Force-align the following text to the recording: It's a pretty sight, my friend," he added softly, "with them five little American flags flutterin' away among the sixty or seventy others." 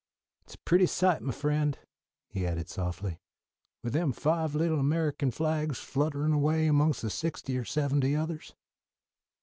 It's 0.45 0.55
a 0.55 0.57
pretty 0.57 0.87
sight, 0.87 1.21
my 1.21 1.31
friend," 1.31 1.77
he 2.27 2.47
added 2.47 2.67
softly, 2.69 3.19
"with 3.83 3.93
them 3.93 4.13
five 4.13 4.55
little 4.55 4.79
American 4.79 5.29
flags 5.29 5.77
flutterin' 5.77 6.33
away 6.33 6.65
among 6.65 6.93
the 6.99 7.09
sixty 7.11 7.55
or 7.55 7.65
seventy 7.65 8.15
others." 8.15 8.55